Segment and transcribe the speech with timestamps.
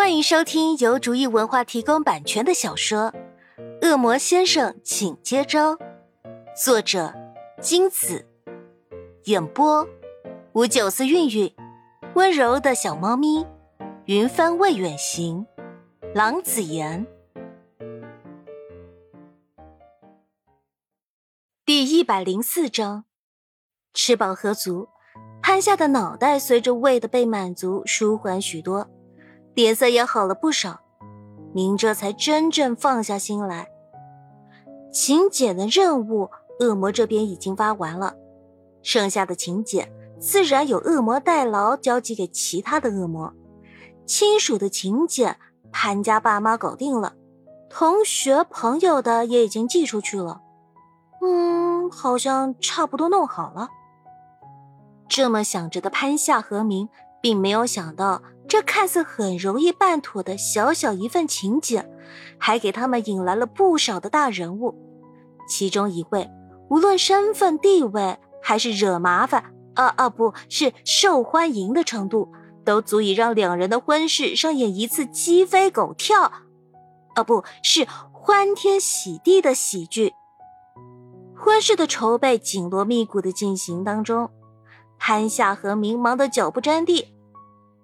[0.00, 3.12] 欢迎收听由竹意文化提供版权的小说
[3.86, 5.76] 《恶魔先生，请接招》，
[6.56, 7.12] 作者
[7.60, 8.26] 金子，
[9.24, 9.86] 演播
[10.54, 11.54] 吴九思韵韵，
[12.14, 13.46] 温柔的小猫咪，
[14.06, 15.46] 云帆未远行，
[16.14, 17.06] 郎子言，
[21.66, 23.04] 第一百零四章，
[23.92, 24.88] 吃饱喝足，
[25.42, 28.88] 潘夏的脑袋随着胃的被满足舒缓许多。
[29.54, 30.80] 脸色也好了不少，
[31.52, 33.68] 明这才真正放下心来。
[34.92, 36.30] 请柬的任务，
[36.60, 38.14] 恶魔这边已经发完了，
[38.82, 43.32] 剩下的请柬自然有恶魔代劳交给其他的恶魔。
[44.06, 45.36] 亲属的请柬，
[45.70, 47.14] 潘家爸妈搞定了，
[47.68, 50.40] 同学朋友的也已经寄出去了。
[51.22, 53.68] 嗯，好像差不多弄好了。
[55.08, 56.88] 这么想着的潘夏和明，
[57.20, 58.22] 并没有想到。
[58.50, 61.88] 这看似很容易办妥的小小一份请柬，
[62.36, 64.74] 还给他们引来了不少的大人物。
[65.48, 66.28] 其中一位，
[66.68, 72.32] 无论身份地位还是惹麻烦，啊啊，不是受欢迎的程度，
[72.64, 76.32] 都足以让两人的婚事上演一次鸡飞狗跳，
[77.14, 80.12] 啊，不是欢天喜地的喜剧。
[81.36, 84.28] 婚事的筹备紧锣密鼓的进行当中，
[84.98, 87.14] 潘夏和明忙得脚步沾地。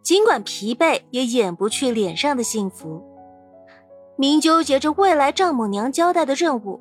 [0.06, 3.02] 尽管疲惫，也掩不去脸上的幸福。
[4.16, 6.80] 明纠结着未来丈母娘交代的任务，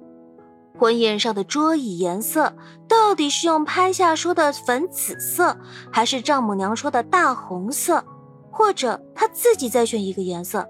[0.77, 2.53] 婚宴上的桌椅颜色
[2.87, 5.57] 到底是用潘夏说的粉紫色，
[5.91, 8.05] 还是丈母娘说的大红色，
[8.51, 10.69] 或者他自己再选一个颜色？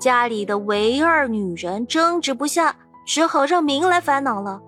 [0.00, 2.74] 家里的唯二女人争执不下，
[3.06, 4.60] 只好让明来烦恼了。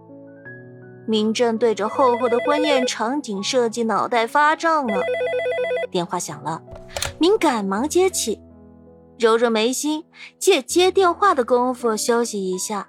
[1.08, 4.94] 明正对着厚厚的婚宴场景设计脑袋发胀呢。
[5.90, 6.60] 电话响了，
[7.18, 8.40] 明赶忙接起，
[9.18, 10.04] 揉揉眉心，
[10.38, 12.88] 借接电话的功夫休息一下。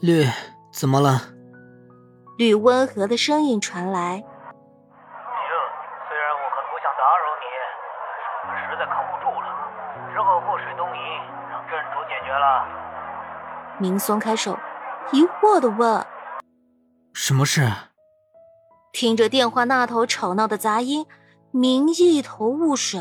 [0.00, 0.26] 绿，
[0.72, 1.20] 怎么了？
[2.36, 4.16] 绿温和的声音传来。
[4.16, 4.24] 明，
[6.08, 7.46] 虽然我很不想打扰你，
[8.02, 9.46] 但是我们实在扛不住了，
[10.12, 11.00] 只好祸水东移，
[11.50, 12.66] 让镇主解决了。
[13.78, 14.58] 明松开手，
[15.12, 16.04] 疑惑的问
[17.14, 17.70] ：“什么事？”
[18.92, 21.06] 听着电话那头吵闹的杂音。
[21.54, 22.98] 明一头雾水，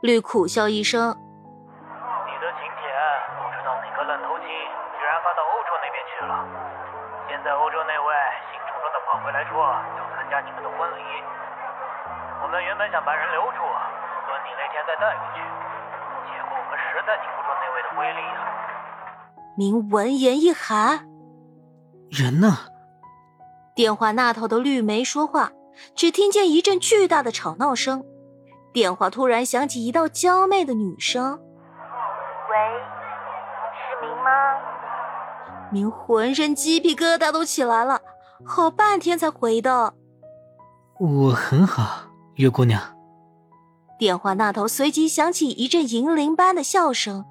[0.00, 2.88] 绿苦笑一声：“你的请帖
[3.36, 6.32] 不知道哪个烂头青居然发到欧洲那边去了。
[7.28, 8.08] 现在欧洲那位
[8.48, 11.04] 兴冲冲的跑回来说要参加你们的婚礼。
[12.40, 15.44] 我们原本想把人留住，等你那天再带过去，
[16.32, 18.40] 结果我们实在顶不住那位的威力呀。”
[19.60, 21.04] 明闻言一寒
[22.08, 22.72] ：“人呢？”
[23.76, 25.52] 电话那头的绿没说话。
[25.94, 28.04] 只听见一阵巨大的吵闹声，
[28.72, 31.32] 电话突然响起一道娇媚的女声
[32.50, 32.56] ：“喂，
[33.74, 34.30] 是明吗？”
[35.72, 38.00] 明浑身鸡皮疙瘩都起来了，
[38.44, 39.94] 好半天才回道
[40.98, 42.80] ：“我很好，月姑娘。”
[43.98, 47.24] 电话那头随即响起一阵银铃般的笑声：“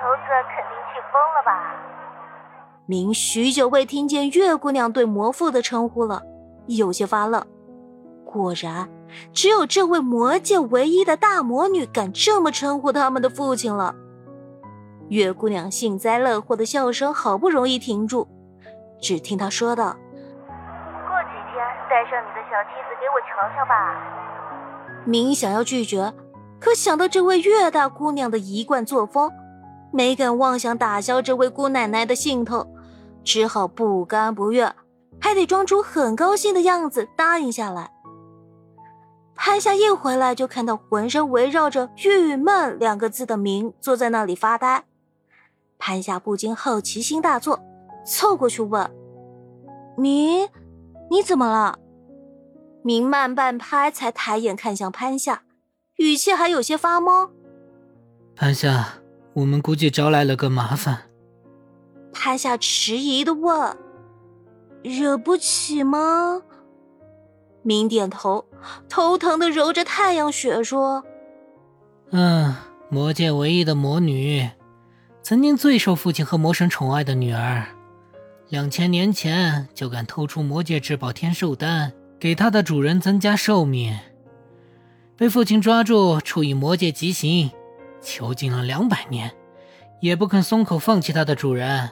[0.00, 1.76] 头子肯定气疯了吧？
[2.86, 6.22] 明许久未听见月姑娘对魔父的称呼了，
[6.66, 7.46] 有些发愣。
[8.24, 8.88] 果然，
[9.34, 13.94] 只有这位魔界唯一的大魔女敢这么称呼他们的父亲了。
[15.08, 18.26] 月姑娘幸灾乐祸的笑声好不容易停住，
[19.00, 19.96] 只听她说道
[20.48, 24.00] ：“过几天带上你的小妻子给我瞧瞧吧。”
[25.04, 26.14] 明想要拒绝，
[26.58, 29.30] 可想到这位月大姑娘的一贯作风。
[29.92, 32.66] 没敢妄想打消这位姑奶奶的兴头，
[33.24, 34.74] 只好不甘不愿，
[35.20, 37.90] 还得装出很高兴的样子答应下来。
[39.34, 44.84] 潘夏一回来就看到浑身围绕着“郁闷”两个字的明坐在那里发呆，
[45.78, 47.58] 潘夏不禁好奇心大作，
[48.06, 48.90] 凑过去问
[49.96, 50.48] ：“明，
[51.10, 51.78] 你怎么了？”
[52.84, 55.42] 明慢半拍才抬眼看向潘夏，
[55.96, 57.30] 语气还有些发懵
[58.36, 58.94] ：“潘夏。”
[59.32, 61.02] 我们估计招来了个麻烦。
[62.12, 63.76] 潘夏迟疑的问
[64.82, 66.42] ：“惹不起吗？”
[67.62, 68.46] 明点头，
[68.88, 71.04] 头疼的揉着太阳穴说
[72.10, 72.54] ：“嗯，
[72.88, 74.48] 魔界唯一的魔女，
[75.22, 77.66] 曾经最受父亲和魔神宠爱的女儿，
[78.48, 83.96] 两千年前就敢偷出魔界至宝天寿丹，给她的主人增加寿命，
[85.16, 87.50] 被父亲抓住，处以魔界极刑。”
[88.00, 89.30] 囚禁了两百年，
[90.00, 91.90] 也不肯松口放弃他的主人。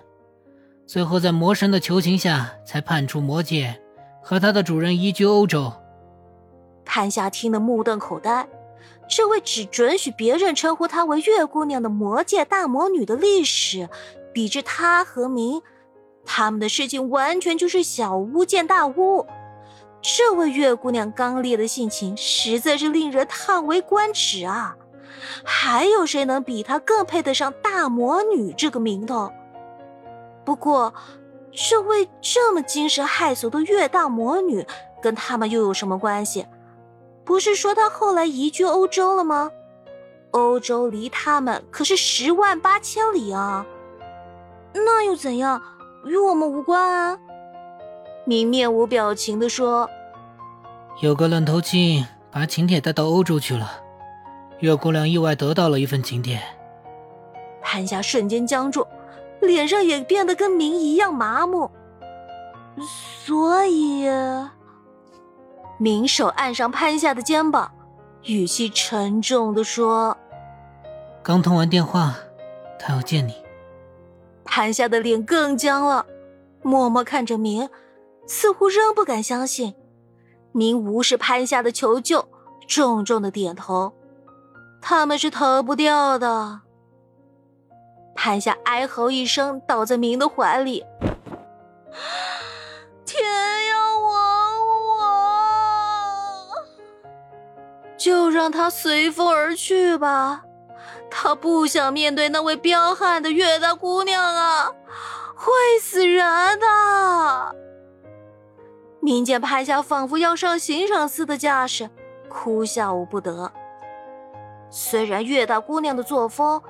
[0.86, 3.80] 最后在魔神的求情下，才叛出魔界，
[4.22, 5.72] 和他的主人移居欧洲。
[6.84, 8.48] 潘夏听得目瞪口呆，
[9.06, 13.90] 这位只准许别人称呼她为月姑娘的魔界大魔女的历史，
[14.32, 15.60] 比之他和明，
[16.24, 19.26] 他们的事情完全就是小巫见大巫。
[20.00, 24.74] 这位月姑娘刚烈的性情，实在是令人叹为观止啊！
[25.44, 29.32] 还有谁能比她更配得上大魔女这个名头？
[30.44, 30.94] 不过，
[31.52, 34.66] 这位这么惊世骇俗的月大魔女，
[35.02, 36.46] 跟他们又有什么关系？
[37.24, 39.50] 不是说她后来移居欧洲了吗？
[40.30, 43.64] 欧洲离他们可是十万八千里啊！
[44.74, 45.60] 那又怎样？
[46.04, 47.18] 与我们无关啊！
[48.24, 49.88] 明面无表情地说
[51.00, 53.82] ：“有个愣头青把请帖带到欧洲去了，
[54.60, 56.40] 月姑娘意外得到了一份请帖。”
[57.62, 58.86] 潘夏瞬间僵住。
[59.40, 61.70] 脸上也变得跟明一样麻木，
[63.24, 64.04] 所以，
[65.78, 67.70] 明手按上潘夏的肩膀，
[68.24, 70.16] 语气沉重的说
[71.22, 72.16] ：“刚通完电话，
[72.80, 73.34] 他要见你。”
[74.44, 76.04] 潘夏的脸更僵了，
[76.62, 77.70] 默默看着明，
[78.26, 79.76] 似乎仍不敢相信。
[80.50, 82.28] 明无视潘夏的求救，
[82.66, 83.92] 重重的点头
[84.80, 86.60] ：“他们是逃不掉的。”
[88.14, 90.84] 潘夏哀嚎一声，倒在明的怀里。
[93.04, 93.24] 天
[93.68, 94.10] 要亡
[94.98, 96.50] 我，
[97.96, 100.42] 就让他随风而去吧。
[101.10, 104.72] 他不想面对那位彪悍的月大姑娘啊，
[105.34, 107.56] 会死人的。
[109.00, 111.88] 明见潘夏仿佛要上刑场似的架势，
[112.28, 113.52] 哭笑不得。
[114.70, 116.60] 虽然月大姑娘的作风。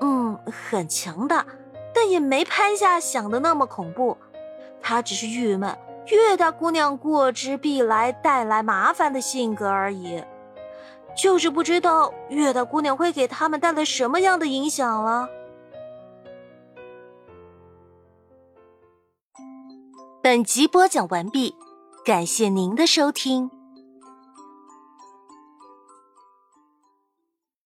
[0.00, 1.44] 嗯，很强大，
[1.94, 4.16] 但也没潘夏想的那么恐怖。
[4.80, 5.76] 她只是郁闷，
[6.06, 10.24] 月大姑娘过之必来，带来麻烦的性格而已。
[11.14, 15.28] 就是不知道月大姑娘会给他们带来什么样的影响了。
[20.22, 21.54] 本集播讲完毕，
[22.04, 23.50] 感谢您的收听。